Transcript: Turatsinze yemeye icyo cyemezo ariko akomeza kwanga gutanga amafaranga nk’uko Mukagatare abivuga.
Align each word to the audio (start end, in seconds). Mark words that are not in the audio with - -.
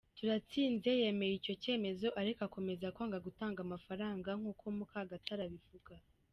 Turatsinze 0.17 0.89
yemeye 1.01 1.33
icyo 1.39 1.53
cyemezo 1.63 2.07
ariko 2.21 2.39
akomeza 2.47 2.93
kwanga 2.95 3.17
gutanga 3.25 3.59
amafaranga 3.61 4.29
nk’uko 4.39 4.63
Mukagatare 4.77 5.43
abivuga. 5.45 5.93